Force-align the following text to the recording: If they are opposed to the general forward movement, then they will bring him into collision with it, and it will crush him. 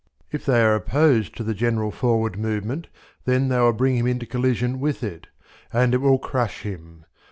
If 0.31 0.47
they 0.47 0.63
are 0.63 0.73
opposed 0.73 1.35
to 1.35 1.43
the 1.43 1.53
general 1.53 1.91
forward 1.91 2.35
movement, 2.35 2.87
then 3.25 3.49
they 3.49 3.59
will 3.59 3.71
bring 3.71 3.97
him 3.97 4.07
into 4.07 4.25
collision 4.25 4.79
with 4.79 5.03
it, 5.03 5.27
and 5.71 5.93
it 5.93 5.97
will 6.01 6.17
crush 6.17 6.63
him. 6.63 7.05